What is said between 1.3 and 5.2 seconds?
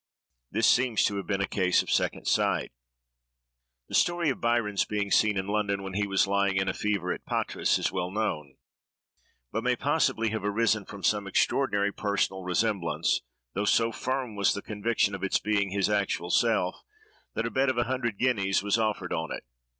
a case of second sight. The story of Byron's being